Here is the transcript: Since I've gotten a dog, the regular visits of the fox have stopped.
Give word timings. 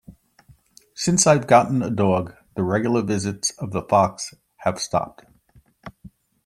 Since 0.95 1.27
I've 1.27 1.45
gotten 1.45 1.83
a 1.83 1.91
dog, 1.91 2.33
the 2.55 2.63
regular 2.63 3.03
visits 3.03 3.51
of 3.59 3.71
the 3.71 3.83
fox 3.83 4.33
have 4.55 4.81
stopped. 4.81 5.25